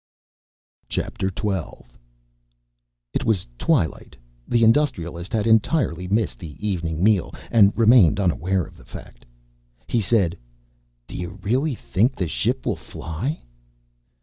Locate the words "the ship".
12.15-12.65